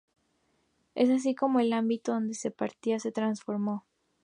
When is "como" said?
1.35-1.59